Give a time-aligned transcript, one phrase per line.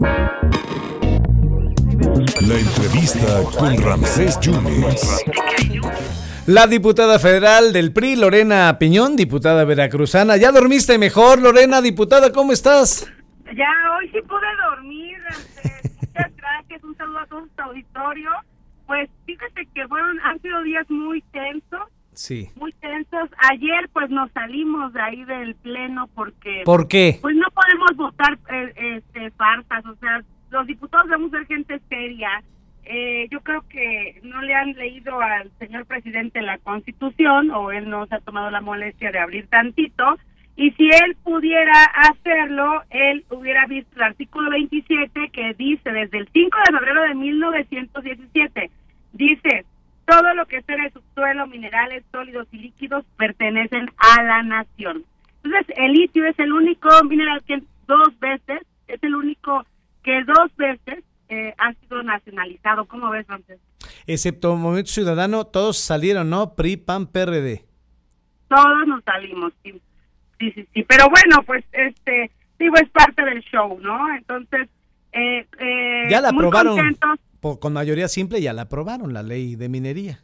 [0.00, 0.40] La
[2.54, 5.24] entrevista con Ramsés Yunes.
[6.46, 10.36] La diputada federal del PRI, Lorena Piñón, diputada veracruzana.
[10.36, 12.32] ¿Ya dormiste mejor, Lorena, diputada?
[12.32, 13.10] ¿Cómo estás?
[13.56, 15.18] Ya, hoy sí pude dormir.
[15.64, 16.84] Muchas gracias.
[16.84, 18.30] Un saludo a todo tu auditorio.
[18.86, 21.88] Pues fíjate que fueron, han sido días muy tensos.
[22.18, 22.50] Sí.
[22.56, 23.30] Muy tensos.
[23.48, 26.62] Ayer pues nos salimos de ahí del pleno porque...
[26.64, 27.20] ¿Por qué?
[27.22, 29.86] Pues no podemos votar eh, este, farsas.
[29.86, 32.42] O sea, los diputados debemos ser gente seria.
[32.82, 37.88] Eh, yo creo que no le han leído al señor presidente la constitución o él
[37.88, 40.18] no se ha tomado la molestia de abrir tantito.
[40.56, 46.28] Y si él pudiera hacerlo, él hubiera visto el artículo 27 que dice desde el
[46.32, 48.70] 5 de febrero de 1917,
[49.12, 49.64] dice,
[50.04, 50.84] todo lo que sea
[51.18, 55.04] de subsuelo, minerales, sólidos y líquidos pertenecen a la nación.
[55.44, 59.64] Entonces, el litio es el único mineral que dos veces, es el único
[60.02, 62.84] que dos veces eh, ha sido nacionalizado.
[62.86, 63.58] ¿Cómo ves, Francés?
[64.06, 66.54] Excepto Movimiento Ciudadano, todos salieron, ¿no?
[66.54, 67.64] PRI, PAN, PRD.
[68.48, 69.72] Todos nos salimos, sí.
[70.38, 70.82] Sí, sí, sí.
[70.84, 74.14] Pero bueno, pues, este, digo, es parte del show, ¿no?
[74.16, 74.68] Entonces,
[75.12, 76.76] eh, eh, ya la muy aprobaron.
[76.76, 77.18] contentos.
[77.40, 80.20] Por- con mayoría simple ya la aprobaron, la ley de minería.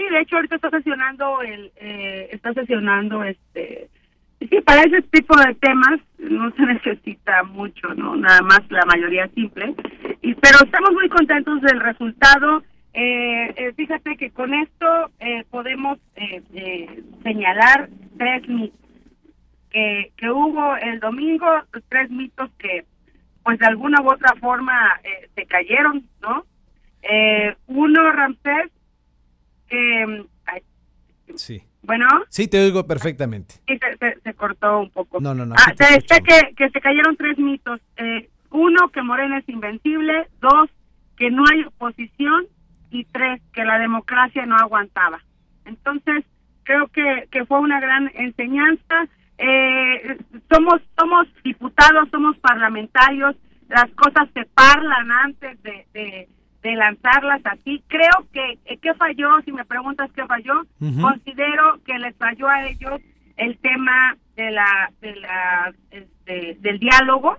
[0.00, 3.90] Sí, de hecho, ahorita está sesionando el, eh, está sesionando este,
[4.38, 8.16] sí, para ese tipo de temas no se necesita mucho, ¿no?
[8.16, 9.74] Nada más la mayoría simple.
[10.22, 12.62] Y, pero estamos muy contentos del resultado.
[12.94, 18.80] Eh, eh, fíjate que con esto eh, podemos eh, señalar tres mitos
[19.68, 21.46] que, que hubo el domingo,
[21.90, 22.86] tres mitos que
[23.44, 24.98] pues de alguna u otra forma
[25.34, 26.46] se cayeron, ¿no?
[27.02, 28.70] Eh, uno, Ramsés,
[29.70, 30.06] que...
[30.06, 30.62] mm, ay,
[31.36, 31.62] Sí.
[31.82, 33.54] bueno, Sí, te oigo perfectamente.
[33.66, 35.20] sí, se, se- se cortó un poco.
[35.20, 35.54] No, no, no.
[35.56, 37.80] Ah, te decía que, que se cayeron tres mitos.
[37.96, 40.26] Eh, uno, que Morena es invencible.
[40.40, 40.68] Dos,
[41.16, 42.46] que no hay oposición.
[42.90, 45.22] Y tres, que la democracia no aguantaba.
[45.64, 46.24] Entonces,
[46.64, 49.06] creo que, que fue una gran enseñanza.
[49.38, 50.18] Eh,
[50.52, 53.36] somos, somos diputados, somos parlamentarios.
[53.68, 56.28] Las cosas se parlan antes de, de,
[56.62, 57.82] de lanzarlas aquí.
[57.88, 59.28] Creo que, eh, ¿qué falló?
[59.44, 60.62] Si me preguntas qué falló,
[61.00, 63.00] considero que les falló a ellos
[63.36, 67.38] el tema de la, de la este, del diálogo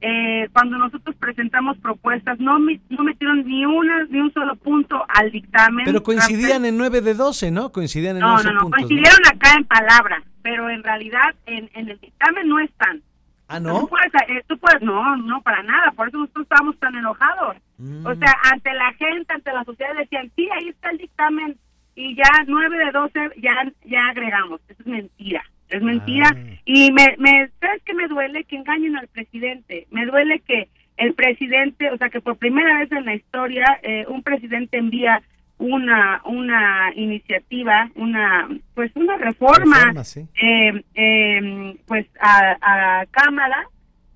[0.00, 5.30] eh, cuando nosotros presentamos propuestas no no metieron ni una ni un solo punto al
[5.30, 7.72] dictamen Pero coincidían en 9 de 12, ¿no?
[7.72, 8.80] Coincidían en no 11 no no puntos.
[8.82, 8.86] ¿no?
[8.86, 13.02] coincidieron acá en palabras pero en realidad en, en el dictamen no están
[13.48, 13.86] Ah, Tú ¿no?
[13.86, 17.56] puedes, eh, tú puedes, no, no, para nada, por eso nosotros estábamos tan enojados.
[17.78, 18.06] Mm.
[18.06, 21.56] O sea, ante la gente, ante la sociedad decían, sí, ahí está el dictamen
[21.94, 23.52] y ya nueve de doce ya,
[23.84, 24.60] ya agregamos.
[24.68, 26.34] Eso es mentira, es mentira.
[26.34, 26.60] Ah.
[26.64, 28.44] Y me, me, ¿sabes qué me duele?
[28.44, 29.86] Que engañen al presidente.
[29.90, 34.06] Me duele que el presidente, o sea, que por primera vez en la historia eh,
[34.08, 35.22] un presidente envía
[35.58, 40.26] una una iniciativa, una pues una reforma, Reforma, sí.
[40.40, 42.56] eh, eh, pues a,
[43.00, 43.66] a cámara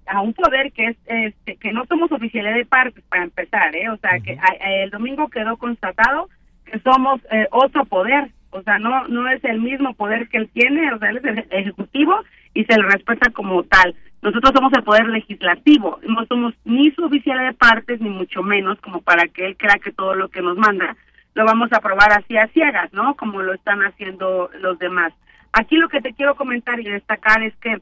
[0.06, 3.88] a un poder que es este que no somos oficialidad de partes para empezar eh
[3.88, 6.28] o sea que a- a- el domingo quedó constatado
[6.66, 8.30] que somos eh, otro poder.
[8.52, 11.24] O sea no no es el mismo poder que él tiene o sea él es
[11.24, 12.14] el ejecutivo
[12.52, 13.94] y se le respeta como tal.
[14.22, 18.80] Nosotros somos el poder legislativo no somos ni su oficialidad de partes ni mucho menos
[18.80, 20.96] como para que él crea que todo lo que nos manda
[21.34, 25.12] lo vamos a aprobar así a ciegas no como lo están haciendo los demás.
[25.52, 27.80] Aquí lo que te quiero comentar y destacar es que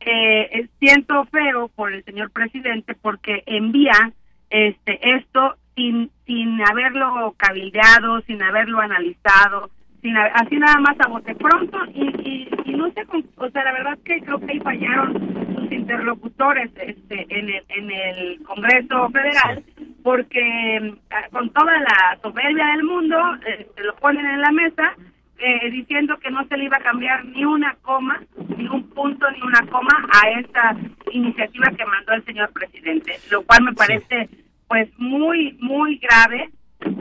[0.00, 4.12] eh, siento feo por el señor presidente porque envía
[4.48, 11.34] este esto sin sin haberlo cabildeado, sin haberlo analizado, sin así nada más a bote
[11.34, 13.04] pronto y, y, y no sé,
[13.36, 17.90] o sea, la verdad que creo que ahí fallaron sus interlocutores este en el en
[17.90, 19.62] el Congreso Federal
[20.02, 23.16] porque mm, con toda la soberbia del mundo
[23.46, 24.94] este, lo ponen en la mesa
[25.38, 28.20] eh, diciendo que no se le iba a cambiar ni una coma,
[28.56, 30.76] ni un punto, ni una coma a esta
[31.12, 34.28] iniciativa que mandó el señor presidente, lo cual me parece
[34.68, 36.50] pues muy, muy grave,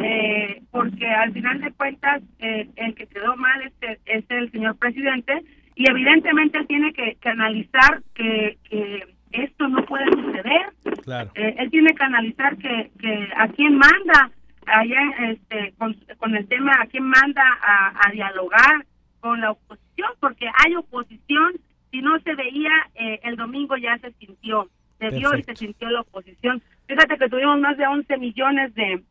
[0.01, 4.51] eh, porque al final de cuentas eh, el que quedó mal es, el- es el
[4.51, 5.41] señor presidente
[5.75, 10.73] y evidentemente tiene que, que analizar que, que esto no puede suceder,
[11.03, 11.31] Claro.
[11.35, 14.31] eh, él tiene que analizar que, que a quién manda
[14.65, 18.85] allá este con, con el tema a quién manda a, a dialogar
[19.19, 21.53] con la oposición porque hay oposición
[21.91, 25.89] si no se veía eh, el domingo ya se sintió se vio y se sintió
[25.89, 29.03] la oposición fíjate que tuvimos más de 11 millones de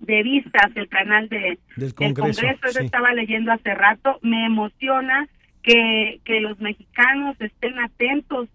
[0.00, 2.84] de vistas el canal de Del del Congreso, eso sí.
[2.84, 5.28] estaba leyendo hace rato me emociona
[5.62, 8.48] que que los mexicanos estén atentos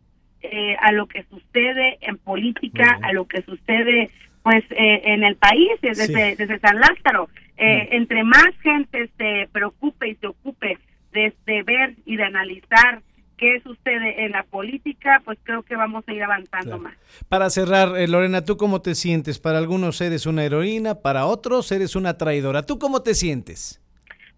[0.52, 4.12] eh, a lo que sucede en política, a lo que sucede
[4.44, 7.30] pues eh, en el país desde, desde San Lázaro.
[7.58, 10.78] Eh, entre más gente se preocupe y se ocupe
[11.14, 11.34] de,
[11.64, 13.02] ver y de analizar
[13.38, 16.94] qué sucede en la política, pues creo que vamos a ir avanzando más.
[17.28, 19.40] Para cerrar, Lorena, ¿tú cómo te sientes?
[19.40, 22.64] Para algunos eres una heroína, para otros eres una traidora.
[22.64, 23.82] ¿Tú cómo te sientes?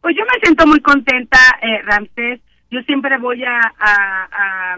[0.02, 2.40] Pues yo me siento muy contenta, eh, Ramsés.
[2.70, 4.78] Yo siempre voy a, a,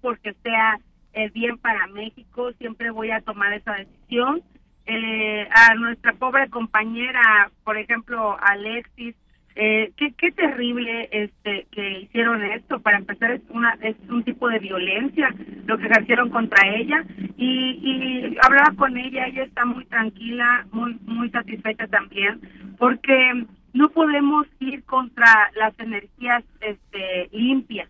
[0.00, 0.78] porque sea
[1.12, 2.52] el bien para México.
[2.58, 4.42] Siempre voy a tomar esa decisión.
[4.86, 9.14] Eh, a nuestra pobre compañera, por ejemplo, Alexis,
[9.54, 12.80] eh, qué, qué terrible este que hicieron esto.
[12.80, 15.34] Para empezar, es, una, es un tipo de violencia
[15.66, 17.04] lo que ejercieron contra ella.
[17.36, 22.40] Y, y hablaba con ella, ella está muy tranquila, muy, muy satisfecha también,
[22.78, 27.89] porque no podemos ir contra las energías este, limpias.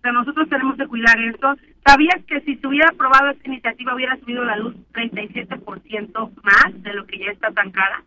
[0.00, 1.56] O sea, nosotros tenemos que cuidar eso.
[1.86, 6.94] ¿Sabías que si se hubiera aprobado esta iniciativa hubiera subido la luz 37% más de
[6.94, 8.02] lo que ya está tan cara?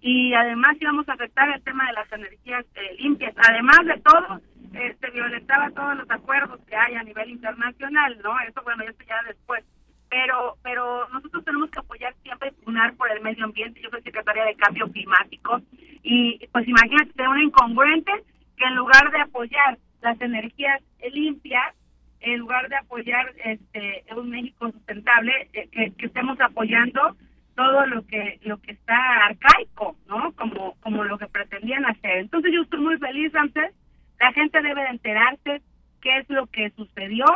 [0.00, 3.32] Y además íbamos a afectar el tema de las energías eh, limpias.
[3.48, 4.40] Además de todo,
[4.74, 8.34] este, violentaba todos los acuerdos que hay a nivel internacional, ¿no?
[8.40, 9.64] Eso, bueno, eso ya después
[10.08, 13.80] pero pero nosotros tenemos que apoyar siempre unar por el medio ambiente.
[13.80, 15.60] Yo soy secretaria de Cambio Climático
[16.02, 18.12] y pues imagínate, una incongruente
[18.56, 20.80] que en lugar de apoyar las energías
[21.12, 21.74] limpias,
[22.20, 27.16] en lugar de apoyar este un México sustentable, eh, que, estemos apoyando
[27.54, 30.32] todo lo que lo que está arcaico, ¿no?
[30.32, 32.18] Como como lo que pretendían hacer.
[32.18, 33.74] Entonces yo estoy muy feliz antes.
[34.20, 35.62] La gente debe de enterarse
[36.00, 37.26] qué es lo que sucedió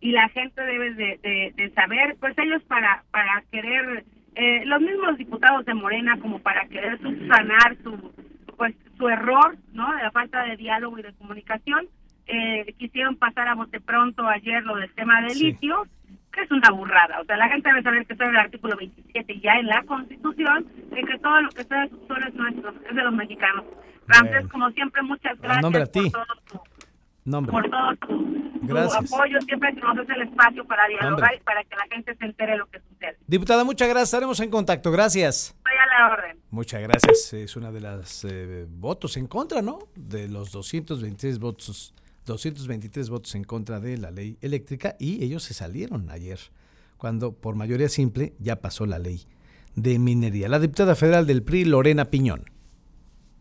[0.00, 4.04] y la gente debe de, saber, pues ellos para, para querer,
[4.36, 8.12] eh, los mismos diputados de Morena como para querer subsanar su,
[8.56, 9.92] pues, su error, ¿no?
[9.96, 11.88] De la falta de diálogo y de comunicación,
[12.28, 15.86] eh, quisieron pasar a bote pronto ayer lo del tema del litio,
[16.32, 17.20] que es una burrada.
[17.20, 19.82] O sea, la gente debe saber que está en el artículo 27 ya en la
[19.84, 23.64] Constitución, de que todo lo que está en su es nuestro, es de los mexicanos.
[24.06, 26.62] Ramses, como siempre, muchas gracias por todo
[27.30, 31.76] por todo tu, apoyo, siempre que nos hace el espacio para dialogar y para que
[31.76, 33.16] la gente se entere de lo que sucede.
[33.26, 35.54] Diputada, muchas gracias, estaremos en contacto, gracias.
[35.56, 36.38] Estoy a la orden.
[36.50, 39.78] Muchas gracias, es una de las eh, votos en contra, ¿no?
[39.94, 41.94] De los 223 votos,
[42.28, 46.38] 223 votos en contra de la ley eléctrica y ellos se salieron ayer,
[46.96, 49.22] cuando por mayoría simple ya pasó la ley
[49.74, 50.48] de minería.
[50.48, 52.44] La diputada federal del PRI, Lorena Piñón.